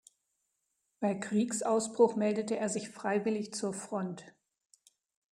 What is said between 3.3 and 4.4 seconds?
zur Front.